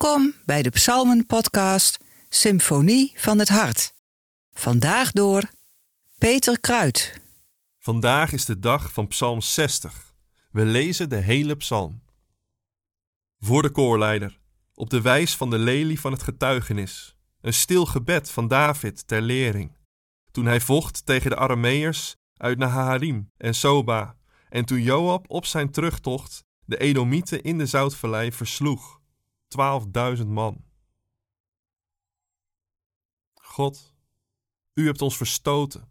Welkom 0.00 0.34
bij 0.44 0.62
de 0.62 0.70
Psalmen-podcast 0.70 1.98
Symfonie 2.28 3.12
van 3.16 3.38
het 3.38 3.48
Hart. 3.48 3.94
Vandaag 4.52 5.12
door 5.12 5.42
Peter 6.18 6.60
Kruid. 6.60 7.20
Vandaag 7.78 8.32
is 8.32 8.44
de 8.44 8.58
dag 8.58 8.92
van 8.92 9.06
Psalm 9.06 9.40
60. 9.40 10.14
We 10.50 10.64
lezen 10.64 11.08
de 11.08 11.16
hele 11.16 11.56
psalm. 11.56 12.02
Voor 13.40 13.62
de 13.62 13.70
koorleider, 13.70 14.38
op 14.74 14.90
de 14.90 15.00
wijs 15.00 15.36
van 15.36 15.50
de 15.50 15.58
lelie 15.58 16.00
van 16.00 16.12
het 16.12 16.22
getuigenis, 16.22 17.16
een 17.40 17.54
stil 17.54 17.86
gebed 17.86 18.30
van 18.30 18.48
David 18.48 19.06
ter 19.06 19.22
lering. 19.22 19.76
Toen 20.30 20.46
hij 20.46 20.60
vocht 20.60 21.06
tegen 21.06 21.30
de 21.30 21.36
Arameërs 21.36 22.16
uit 22.36 22.58
Naharim 22.58 23.30
en 23.36 23.54
Soba, 23.54 24.16
en 24.48 24.64
toen 24.64 24.82
Joab 24.82 25.24
op 25.28 25.46
zijn 25.46 25.70
terugtocht 25.70 26.44
de 26.64 26.76
Edomieten 26.76 27.42
in 27.42 27.58
de 27.58 27.66
Zoutvallei 27.66 28.32
versloeg 28.32 28.97
12.000 29.48 30.26
man. 30.26 30.64
God, 33.34 33.94
u 34.74 34.86
hebt 34.86 35.02
ons 35.02 35.16
verstoten, 35.16 35.88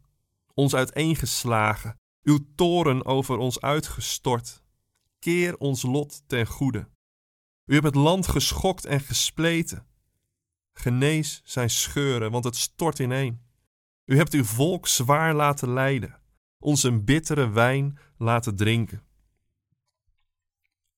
ons 0.53 0.75
uiteengeslagen, 0.75 1.99
uw 2.21 2.39
toren 2.55 3.05
over 3.05 3.37
ons 3.37 3.61
uitgestort. 3.61 4.63
Keer 5.19 5.57
ons 5.57 5.81
lot 5.81 6.27
ten 6.27 6.45
goede. 6.45 6.89
U 7.65 7.73
hebt 7.73 7.85
het 7.85 7.95
land 7.95 8.27
geschokt 8.27 8.85
en 8.85 8.99
gespleten. 8.99 9.87
Genees 10.73 11.41
zijn 11.43 11.69
scheuren, 11.69 12.31
want 12.31 12.43
het 12.43 12.55
stort 12.55 12.99
ineen. 12.99 13.41
U 14.05 14.17
hebt 14.17 14.33
uw 14.33 14.43
volk 14.43 14.87
zwaar 14.87 15.33
laten 15.33 15.69
lijden, 15.69 16.21
ons 16.59 16.83
een 16.83 17.05
bittere 17.05 17.49
wijn 17.49 17.99
laten 18.17 18.55
drinken. 18.55 19.05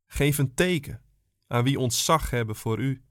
Geef 0.06 0.38
een 0.38 0.53
teken 0.53 1.03
aan 1.50 1.64
wie 1.64 1.80
ontzag 1.80 2.30
hebben 2.30 2.55
voor 2.55 2.80
u. 2.80 3.03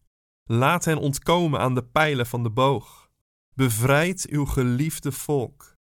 Laat 0.44 0.84
hen 0.84 0.98
ontkomen 0.98 1.60
aan 1.60 1.74
de 1.74 1.84
pijlen 1.84 2.26
van 2.26 2.42
de 2.42 2.50
boog. 2.50 3.10
Bevrijd 3.54 4.26
uw 4.28 4.44
geliefde 4.44 5.12
volk. 5.12 5.76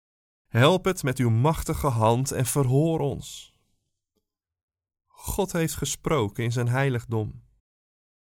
Help 0.47 0.85
het 0.85 1.03
met 1.03 1.17
uw 1.17 1.29
machtige 1.29 1.87
hand 1.87 2.31
en 2.31 2.45
verhoor 2.45 2.99
ons. 2.99 3.53
God 5.05 5.51
heeft 5.51 5.75
gesproken 5.75 6.43
in 6.43 6.51
zijn 6.51 6.67
heiligdom. 6.67 7.43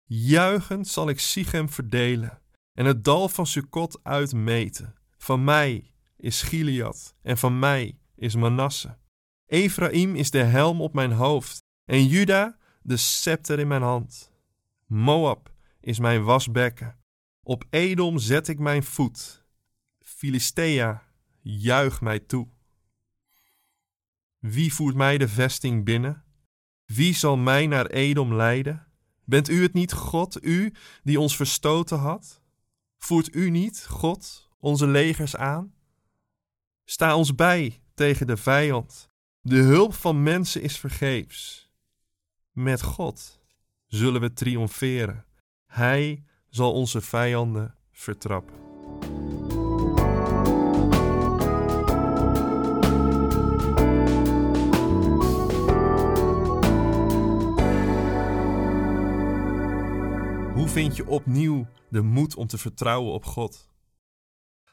Juichend 0.03 0.87
zal 0.87 1.09
ik 1.09 1.19
Sichem 1.19 1.69
verdelen 1.69 2.41
en 2.73 2.85
het 2.85 3.03
dal 3.03 3.29
van 3.29 3.47
Sukkot 3.47 3.99
uitmeten. 4.03 4.95
Van 5.17 5.43
mij 5.43 5.91
is 6.15 6.41
Gilead 6.41 7.15
en 7.21 7.37
van 7.37 7.59
mij 7.59 7.99
is 8.15 8.35
Manasse. 8.35 8.97
Ephraim 9.45 10.15
is 10.15 10.31
de 10.31 10.43
helm 10.43 10.81
op 10.81 10.93
mijn 10.93 11.11
hoofd 11.11 11.57
en 11.85 12.05
Juda 12.05 12.58
de 12.81 12.97
scepter 12.97 13.59
in 13.59 13.67
mijn 13.67 13.81
hand. 13.81 14.31
Moab 14.85 15.53
is 15.79 15.99
mijn 15.99 16.23
wasbekken. 16.23 16.97
Op 17.43 17.65
Edom 17.69 18.17
zet 18.17 18.47
ik 18.47 18.59
mijn 18.59 18.83
voet. 18.83 19.45
Filistea, 19.99 21.03
juich 21.41 22.01
mij 22.01 22.19
toe. 22.19 22.47
Wie 24.39 24.73
voert 24.73 24.95
mij 24.95 25.17
de 25.17 25.27
vesting 25.27 25.85
binnen? 25.85 26.23
Wie 26.85 27.15
zal 27.15 27.37
mij 27.37 27.67
naar 27.67 27.85
Edom 27.85 28.33
leiden? 28.33 28.87
Bent 29.25 29.49
u 29.49 29.61
het 29.61 29.73
niet, 29.73 29.93
God, 29.93 30.43
u 30.43 30.73
die 31.03 31.19
ons 31.19 31.35
verstoten 31.35 31.97
had? 31.97 32.41
Voert 32.97 33.35
u 33.35 33.49
niet, 33.49 33.85
God, 33.89 34.49
onze 34.59 34.87
legers 34.87 35.35
aan? 35.35 35.73
Sta 36.85 37.15
ons 37.15 37.35
bij 37.35 37.81
tegen 37.93 38.27
de 38.27 38.37
vijand. 38.37 39.09
De 39.41 39.57
hulp 39.57 39.93
van 39.93 40.23
mensen 40.23 40.61
is 40.61 40.77
vergeefs. 40.77 41.68
Met 42.59 42.81
God 42.81 43.39
zullen 43.87 44.21
we 44.21 44.33
triomferen. 44.33 45.25
Hij 45.65 46.23
zal 46.49 46.73
onze 46.73 47.01
vijanden 47.01 47.75
vertrappen. 47.91 48.55
Hoe 60.53 60.67
vind 60.67 60.95
je 60.95 61.07
opnieuw 61.07 61.67
de 61.89 62.01
moed 62.01 62.35
om 62.35 62.47
te 62.47 62.57
vertrouwen 62.57 63.13
op 63.13 63.25
God? 63.25 63.69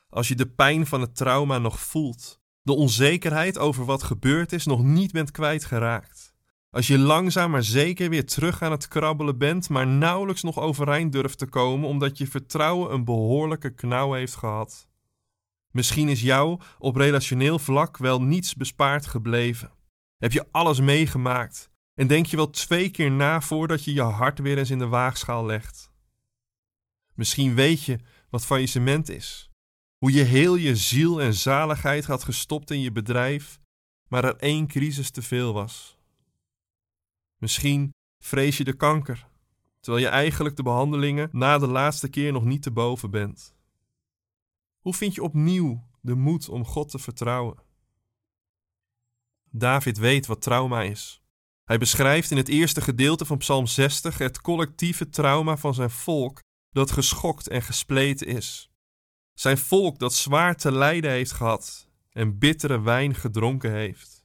Als 0.08 0.28
je 0.28 0.34
de 0.34 0.48
pijn 0.48 0.86
van 0.86 1.00
het 1.00 1.16
trauma 1.16 1.58
nog 1.58 1.80
voelt, 1.80 2.40
de 2.62 2.72
onzekerheid 2.72 3.58
over 3.58 3.84
wat 3.84 4.02
gebeurd 4.02 4.52
is 4.52 4.66
nog 4.66 4.82
niet 4.82 5.12
bent 5.12 5.30
kwijtgeraakt 5.30 6.35
als 6.76 6.86
je 6.86 6.98
langzaam 6.98 7.50
maar 7.50 7.62
zeker 7.62 8.10
weer 8.10 8.26
terug 8.26 8.62
aan 8.62 8.70
het 8.70 8.88
krabbelen 8.88 9.38
bent, 9.38 9.68
maar 9.68 9.86
nauwelijks 9.86 10.42
nog 10.42 10.58
overeind 10.58 11.12
durft 11.12 11.38
te 11.38 11.46
komen 11.46 11.88
omdat 11.88 12.18
je 12.18 12.26
vertrouwen 12.26 12.92
een 12.92 13.04
behoorlijke 13.04 13.70
knauw 13.74 14.12
heeft 14.12 14.34
gehad. 14.34 14.88
Misschien 15.70 16.08
is 16.08 16.20
jou 16.20 16.60
op 16.78 16.96
relationeel 16.96 17.58
vlak 17.58 17.96
wel 17.96 18.22
niets 18.22 18.54
bespaard 18.54 19.06
gebleven. 19.06 19.72
Heb 20.16 20.32
je 20.32 20.46
alles 20.50 20.80
meegemaakt 20.80 21.70
en 21.94 22.06
denk 22.06 22.26
je 22.26 22.36
wel 22.36 22.50
twee 22.50 22.90
keer 22.90 23.10
na 23.10 23.40
voordat 23.40 23.84
je 23.84 23.92
je 23.92 24.02
hart 24.02 24.38
weer 24.38 24.58
eens 24.58 24.70
in 24.70 24.78
de 24.78 24.86
waagschaal 24.86 25.46
legt. 25.46 25.90
Misschien 27.14 27.54
weet 27.54 27.82
je 27.82 27.98
wat 28.30 28.46
faillissement 28.46 29.08
is. 29.08 29.50
Hoe 29.98 30.12
je 30.12 30.22
heel 30.22 30.54
je 30.54 30.76
ziel 30.76 31.20
en 31.20 31.34
zaligheid 31.34 32.04
had 32.04 32.24
gestopt 32.24 32.70
in 32.70 32.80
je 32.80 32.92
bedrijf, 32.92 33.60
maar 34.08 34.24
er 34.24 34.36
één 34.36 34.66
crisis 34.66 35.10
te 35.10 35.22
veel 35.22 35.52
was. 35.52 35.95
Misschien 37.36 37.94
vrees 38.18 38.56
je 38.56 38.64
de 38.64 38.76
kanker, 38.76 39.28
terwijl 39.80 40.04
je 40.04 40.10
eigenlijk 40.10 40.56
de 40.56 40.62
behandelingen 40.62 41.28
na 41.32 41.58
de 41.58 41.66
laatste 41.66 42.08
keer 42.08 42.32
nog 42.32 42.44
niet 42.44 42.62
te 42.62 42.70
boven 42.70 43.10
bent. 43.10 43.54
Hoe 44.78 44.94
vind 44.94 45.14
je 45.14 45.22
opnieuw 45.22 45.86
de 46.00 46.14
moed 46.14 46.48
om 46.48 46.64
God 46.64 46.90
te 46.90 46.98
vertrouwen? 46.98 47.58
David 49.50 49.98
weet 49.98 50.26
wat 50.26 50.42
trauma 50.42 50.82
is. 50.82 51.22
Hij 51.64 51.78
beschrijft 51.78 52.30
in 52.30 52.36
het 52.36 52.48
eerste 52.48 52.80
gedeelte 52.80 53.24
van 53.24 53.38
Psalm 53.38 53.66
60 53.66 54.18
het 54.18 54.40
collectieve 54.40 55.08
trauma 55.08 55.56
van 55.56 55.74
zijn 55.74 55.90
volk 55.90 56.42
dat 56.70 56.90
geschokt 56.90 57.48
en 57.48 57.62
gespleten 57.62 58.26
is. 58.26 58.70
Zijn 59.34 59.58
volk 59.58 59.98
dat 59.98 60.14
zwaar 60.14 60.56
te 60.56 60.72
lijden 60.72 61.10
heeft 61.10 61.32
gehad 61.32 61.88
en 62.10 62.38
bittere 62.38 62.80
wijn 62.80 63.14
gedronken 63.14 63.72
heeft. 63.72 64.15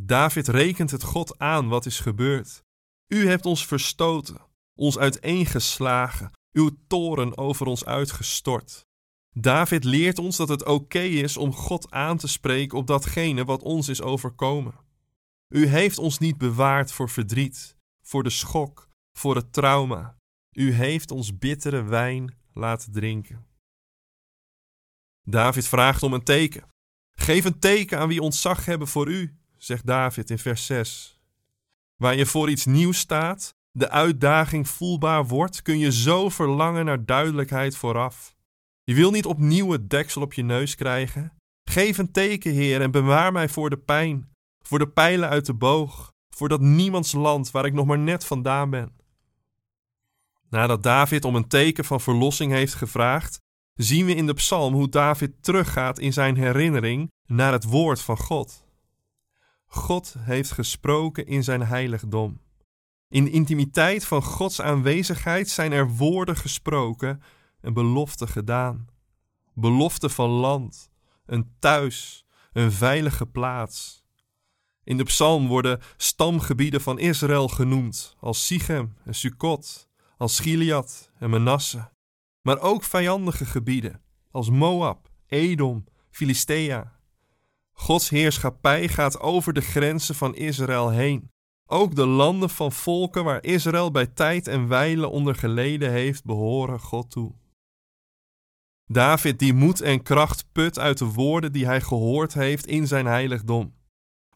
David 0.00 0.48
rekent 0.48 0.90
het 0.90 1.02
God 1.02 1.38
aan 1.38 1.68
wat 1.68 1.86
is 1.86 2.00
gebeurd. 2.00 2.64
U 3.06 3.28
hebt 3.28 3.46
ons 3.46 3.66
verstoten, 3.66 4.40
ons 4.74 4.98
uiteengeslagen, 4.98 6.30
uw 6.52 6.70
toren 6.86 7.38
over 7.38 7.66
ons 7.66 7.84
uitgestort. 7.84 8.86
David 9.30 9.84
leert 9.84 10.18
ons 10.18 10.36
dat 10.36 10.48
het 10.48 10.64
oké 10.64 11.00
is 11.00 11.36
om 11.36 11.52
God 11.52 11.90
aan 11.90 12.16
te 12.16 12.28
spreken 12.28 12.78
op 12.78 12.86
datgene 12.86 13.44
wat 13.44 13.62
ons 13.62 13.88
is 13.88 14.02
overkomen. 14.02 14.74
U 15.48 15.66
heeft 15.66 15.98
ons 15.98 16.18
niet 16.18 16.38
bewaard 16.38 16.92
voor 16.92 17.10
verdriet, 17.10 17.76
voor 18.02 18.22
de 18.22 18.30
schok, 18.30 18.88
voor 19.12 19.36
het 19.36 19.52
trauma. 19.52 20.18
U 20.52 20.72
heeft 20.72 21.10
ons 21.10 21.38
bittere 21.38 21.82
wijn 21.82 22.36
laten 22.52 22.92
drinken. 22.92 23.46
David 25.22 25.68
vraagt 25.68 26.02
om 26.02 26.12
een 26.12 26.24
teken. 26.24 26.68
Geef 27.14 27.44
een 27.44 27.58
teken 27.58 27.98
aan 27.98 28.08
wie 28.08 28.22
ontzag 28.22 28.64
hebben 28.64 28.88
voor 28.88 29.08
u, 29.08 29.37
zegt 29.58 29.86
David 29.86 30.30
in 30.30 30.38
vers 30.38 30.66
6. 30.66 31.20
Waar 31.96 32.16
je 32.16 32.26
voor 32.26 32.50
iets 32.50 32.64
nieuws 32.66 32.98
staat, 32.98 33.54
de 33.70 33.90
uitdaging 33.90 34.68
voelbaar 34.68 35.26
wordt, 35.26 35.62
kun 35.62 35.78
je 35.78 35.92
zo 35.92 36.28
verlangen 36.28 36.84
naar 36.84 37.04
duidelijkheid 37.04 37.76
vooraf. 37.76 38.36
Je 38.84 38.94
wil 38.94 39.10
niet 39.10 39.26
opnieuw 39.26 39.70
het 39.70 39.90
deksel 39.90 40.22
op 40.22 40.32
je 40.32 40.42
neus 40.42 40.74
krijgen. 40.74 41.32
Geef 41.64 41.98
een 41.98 42.12
teken, 42.12 42.52
Heer, 42.52 42.80
en 42.80 42.90
bewaar 42.90 43.32
mij 43.32 43.48
voor 43.48 43.70
de 43.70 43.78
pijn, 43.78 44.28
voor 44.64 44.78
de 44.78 44.88
pijlen 44.88 45.28
uit 45.28 45.46
de 45.46 45.54
boog, 45.54 46.12
voor 46.30 46.48
dat 46.48 46.60
niemands 46.60 47.12
land 47.12 47.50
waar 47.50 47.64
ik 47.64 47.72
nog 47.72 47.86
maar 47.86 47.98
net 47.98 48.24
vandaan 48.24 48.70
ben. 48.70 48.96
Nadat 50.50 50.82
David 50.82 51.24
om 51.24 51.34
een 51.34 51.48
teken 51.48 51.84
van 51.84 52.00
verlossing 52.00 52.52
heeft 52.52 52.74
gevraagd, 52.74 53.40
zien 53.74 54.06
we 54.06 54.14
in 54.14 54.26
de 54.26 54.34
psalm 54.34 54.74
hoe 54.74 54.88
David 54.88 55.42
teruggaat 55.42 55.98
in 55.98 56.12
zijn 56.12 56.36
herinnering 56.36 57.10
naar 57.26 57.52
het 57.52 57.64
woord 57.64 58.00
van 58.00 58.16
God. 58.16 58.67
God 59.68 60.14
heeft 60.18 60.50
gesproken 60.50 61.26
in 61.26 61.44
zijn 61.44 61.62
heiligdom. 61.62 62.40
In 63.08 63.24
de 63.24 63.30
intimiteit 63.30 64.04
van 64.04 64.22
Gods 64.22 64.60
aanwezigheid 64.60 65.48
zijn 65.48 65.72
er 65.72 65.88
woorden 65.88 66.36
gesproken 66.36 67.22
en 67.60 67.72
beloften 67.72 68.28
gedaan. 68.28 68.86
Beloften 69.54 70.10
van 70.10 70.30
land, 70.30 70.90
een 71.26 71.54
thuis, 71.58 72.24
een 72.52 72.72
veilige 72.72 73.26
plaats. 73.26 74.04
In 74.84 74.96
de 74.96 75.04
psalm 75.04 75.46
worden 75.46 75.80
stamgebieden 75.96 76.80
van 76.80 76.98
Israël 76.98 77.48
genoemd, 77.48 78.16
als 78.20 78.46
Sichem 78.46 78.96
en 79.04 79.14
Sukkot, 79.14 79.88
als 80.16 80.40
Gilead 80.40 81.10
en 81.18 81.30
Manasse, 81.30 81.90
maar 82.42 82.60
ook 82.60 82.84
vijandige 82.84 83.46
gebieden, 83.46 84.02
als 84.30 84.50
Moab, 84.50 85.10
Edom, 85.26 85.84
Filistea 86.10 86.97
Gods 87.78 88.08
heerschappij 88.08 88.88
gaat 88.88 89.20
over 89.20 89.52
de 89.52 89.60
grenzen 89.60 90.14
van 90.14 90.36
Israël 90.36 90.90
heen. 90.90 91.30
Ook 91.66 91.94
de 91.94 92.06
landen 92.06 92.50
van 92.50 92.72
volken 92.72 93.24
waar 93.24 93.44
Israël 93.44 93.90
bij 93.90 94.06
tijd 94.06 94.46
en 94.46 94.68
wijle 94.68 95.08
onder 95.08 95.34
geleden 95.34 95.90
heeft, 95.90 96.24
behoren 96.24 96.80
God 96.80 97.10
toe. 97.10 97.34
David 98.86 99.38
die 99.38 99.52
moed 99.52 99.80
en 99.80 100.02
kracht 100.02 100.46
put 100.52 100.78
uit 100.78 100.98
de 100.98 101.04
woorden 101.04 101.52
die 101.52 101.66
hij 101.66 101.80
gehoord 101.80 102.34
heeft 102.34 102.66
in 102.66 102.86
zijn 102.86 103.06
heiligdom. 103.06 103.74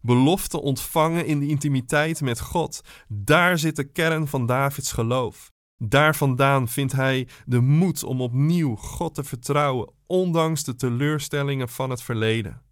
Belofte 0.00 0.60
ontvangen 0.60 1.26
in 1.26 1.38
de 1.38 1.46
intimiteit 1.46 2.20
met 2.20 2.40
God, 2.40 2.80
daar 3.08 3.58
zit 3.58 3.76
de 3.76 3.84
kern 3.84 4.28
van 4.28 4.46
Davids 4.46 4.92
geloof. 4.92 5.50
Daar 5.84 6.16
vandaan 6.16 6.68
vindt 6.68 6.92
hij 6.92 7.28
de 7.46 7.60
moed 7.60 8.04
om 8.04 8.20
opnieuw 8.20 8.76
God 8.76 9.14
te 9.14 9.24
vertrouwen, 9.24 9.92
ondanks 10.06 10.64
de 10.64 10.74
teleurstellingen 10.74 11.68
van 11.68 11.90
het 11.90 12.02
verleden. 12.02 12.70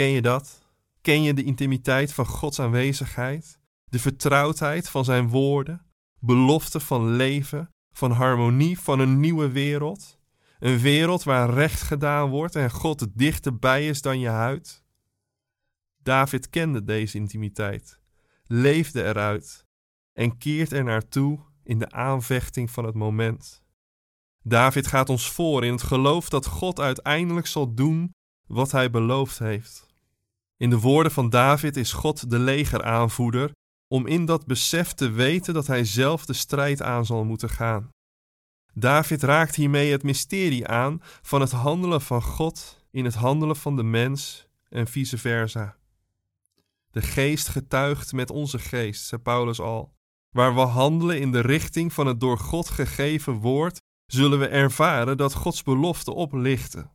Ken 0.00 0.08
je 0.08 0.22
dat? 0.22 0.62
Ken 1.00 1.22
je 1.22 1.34
de 1.34 1.44
intimiteit 1.44 2.12
van 2.12 2.26
Gods 2.26 2.60
aanwezigheid? 2.60 3.60
De 3.84 3.98
vertrouwdheid 3.98 4.88
van 4.88 5.04
zijn 5.04 5.28
woorden? 5.28 5.86
Belofte 6.18 6.80
van 6.80 7.10
leven, 7.10 7.70
van 7.92 8.10
harmonie, 8.10 8.78
van 8.78 8.98
een 8.98 9.20
nieuwe 9.20 9.50
wereld? 9.50 10.18
Een 10.58 10.78
wereld 10.78 11.22
waar 11.22 11.50
recht 11.50 11.82
gedaan 11.82 12.28
wordt 12.30 12.56
en 12.56 12.70
God 12.70 13.06
dichterbij 13.14 13.88
is 13.88 14.02
dan 14.02 14.18
je 14.18 14.28
huid? 14.28 14.84
David 16.02 16.50
kende 16.50 16.84
deze 16.84 17.16
intimiteit, 17.16 18.00
leefde 18.44 19.04
eruit 19.04 19.66
en 20.12 20.38
keert 20.38 20.72
er 20.72 20.84
naartoe 20.84 21.38
in 21.62 21.78
de 21.78 21.90
aanvechting 21.90 22.70
van 22.70 22.84
het 22.84 22.94
moment. 22.94 23.62
David 24.42 24.86
gaat 24.86 25.08
ons 25.08 25.30
voor 25.30 25.64
in 25.64 25.72
het 25.72 25.82
geloof 25.82 26.28
dat 26.28 26.46
God 26.46 26.80
uiteindelijk 26.80 27.46
zal 27.46 27.74
doen 27.74 28.10
wat 28.46 28.72
hij 28.72 28.90
beloofd 28.90 29.38
heeft. 29.38 29.88
In 30.60 30.70
de 30.70 30.78
woorden 30.78 31.12
van 31.12 31.30
David 31.30 31.76
is 31.76 31.92
God 31.92 32.30
de 32.30 32.38
legeraanvoerder 32.38 33.52
om 33.88 34.06
in 34.06 34.24
dat 34.24 34.46
besef 34.46 34.92
te 34.92 35.10
weten 35.10 35.54
dat 35.54 35.66
hij 35.66 35.84
zelf 35.84 36.24
de 36.24 36.32
strijd 36.32 36.82
aan 36.82 37.06
zal 37.06 37.24
moeten 37.24 37.48
gaan. 37.48 37.90
David 38.74 39.22
raakt 39.22 39.54
hiermee 39.54 39.92
het 39.92 40.02
mysterie 40.02 40.66
aan 40.66 41.02
van 41.02 41.40
het 41.40 41.50
handelen 41.50 42.00
van 42.00 42.22
God 42.22 42.84
in 42.90 43.04
het 43.04 43.14
handelen 43.14 43.56
van 43.56 43.76
de 43.76 43.82
mens 43.82 44.48
en 44.68 44.86
vice 44.86 45.18
versa. 45.18 45.76
De 46.90 47.02
geest 47.02 47.48
getuigt 47.48 48.12
met 48.12 48.30
onze 48.30 48.58
geest, 48.58 49.06
zei 49.06 49.20
Paulus 49.20 49.60
al. 49.60 49.92
Waar 50.30 50.54
we 50.54 50.60
handelen 50.60 51.20
in 51.20 51.32
de 51.32 51.40
richting 51.40 51.92
van 51.92 52.06
het 52.06 52.20
door 52.20 52.38
God 52.38 52.68
gegeven 52.68 53.34
woord, 53.34 53.80
zullen 54.06 54.38
we 54.38 54.46
ervaren 54.46 55.16
dat 55.16 55.34
Gods 55.34 55.62
belofte 55.62 56.12
oplichten. 56.12 56.90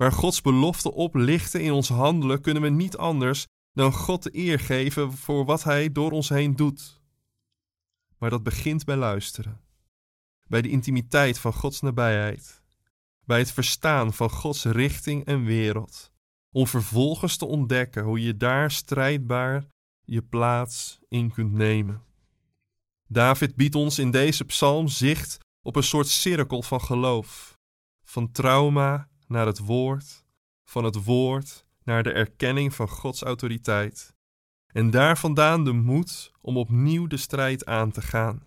Waar 0.00 0.12
Gods 0.12 0.40
belofte 0.40 0.92
oplichten 0.92 1.60
in 1.60 1.72
ons 1.72 1.88
handelen, 1.88 2.40
kunnen 2.40 2.62
we 2.62 2.68
niet 2.68 2.96
anders 2.96 3.46
dan 3.72 3.92
God 3.92 4.22
de 4.22 4.36
eer 4.36 4.60
geven 4.60 5.12
voor 5.12 5.44
wat 5.44 5.62
Hij 5.62 5.92
door 5.92 6.10
ons 6.10 6.28
heen 6.28 6.56
doet. 6.56 7.02
Maar 8.18 8.30
dat 8.30 8.42
begint 8.42 8.84
bij 8.84 8.96
luisteren, 8.96 9.60
bij 10.46 10.62
de 10.62 10.68
intimiteit 10.68 11.38
van 11.38 11.52
Gods 11.52 11.80
nabijheid, 11.80 12.62
bij 13.24 13.38
het 13.38 13.52
verstaan 13.52 14.12
van 14.12 14.30
Gods 14.30 14.64
richting 14.64 15.24
en 15.24 15.44
wereld, 15.44 16.12
om 16.50 16.66
vervolgens 16.66 17.36
te 17.36 17.46
ontdekken 17.46 18.04
hoe 18.04 18.20
je 18.20 18.36
daar 18.36 18.70
strijdbaar 18.70 19.66
je 20.04 20.22
plaats 20.22 20.98
in 21.08 21.32
kunt 21.32 21.52
nemen. 21.52 22.02
David 23.06 23.56
biedt 23.56 23.74
ons 23.74 23.98
in 23.98 24.10
deze 24.10 24.44
psalm 24.44 24.88
zicht 24.88 25.38
op 25.62 25.76
een 25.76 25.82
soort 25.82 26.08
cirkel 26.08 26.62
van 26.62 26.80
geloof, 26.80 27.58
van 28.04 28.32
trauma 28.32 29.09
naar 29.30 29.46
het 29.46 29.58
woord, 29.58 30.24
van 30.64 30.84
het 30.84 31.04
woord 31.04 31.66
naar 31.84 32.02
de 32.02 32.12
erkenning 32.12 32.74
van 32.74 32.88
Gods 32.88 33.22
autoriteit. 33.22 34.14
En 34.72 34.90
daar 34.90 35.18
vandaan 35.18 35.64
de 35.64 35.72
moed 35.72 36.30
om 36.40 36.56
opnieuw 36.56 37.06
de 37.06 37.16
strijd 37.16 37.66
aan 37.66 37.90
te 37.90 38.02
gaan. 38.02 38.42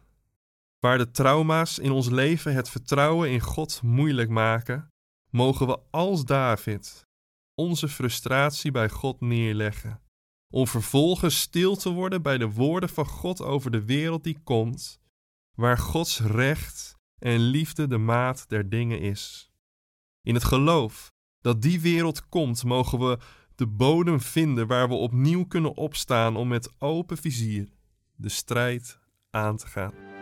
Waar 0.80 0.98
de 0.98 1.12
trauma's 1.12 1.78
in 1.78 1.92
ons 1.92 2.10
leven 2.10 2.54
het 2.54 2.70
vertrouwen 2.70 3.30
in 3.30 3.40
God 3.40 3.82
moeilijk 3.82 4.30
maken, 4.30 4.88
mogen 5.30 5.68
we 5.68 5.80
als 5.92 6.26
David 6.26 7.06
onze 7.56 7.88
frustratie 7.90 8.72
bij 8.72 8.90
God 8.90 9.22
neerleggen, 9.22 10.02
om 10.54 10.68
vervolgens 10.68 11.40
stil 11.40 11.76
te 11.76 11.90
worden 11.90 12.22
bij 12.22 12.38
de 12.38 12.50
woorden 12.50 12.90
van 12.90 13.06
God 13.06 13.42
over 13.42 13.72
de 13.72 13.86
wereld 13.86 14.24
die 14.24 14.40
komt, 14.44 15.00
waar 15.56 15.78
Gods 15.78 16.20
recht 16.20 16.96
en 17.20 17.40
liefde 17.40 17.88
de 17.88 17.98
maat 17.98 18.50
der 18.50 18.70
dingen 18.70 19.00
is. 19.00 19.53
In 20.24 20.34
het 20.34 20.44
geloof 20.44 21.12
dat 21.42 21.62
die 21.62 21.82
wereld 21.82 22.30
komt, 22.30 22.64
mogen 22.64 23.00
we 23.00 23.18
de 23.56 23.68
bodem 23.68 24.22
vinden 24.22 24.68
waar 24.68 24.88
we 24.88 24.94
opnieuw 24.94 25.46
kunnen 25.46 25.76
opstaan 25.78 26.36
om 26.36 26.48
met 26.48 26.70
open 26.80 27.18
vizier 27.18 27.70
de 28.16 28.30
strijd 28.30 29.00
aan 29.30 29.58
te 29.58 29.68
gaan. 29.68 30.13